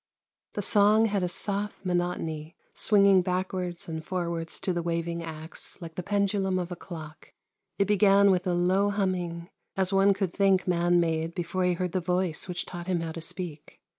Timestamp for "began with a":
7.85-8.55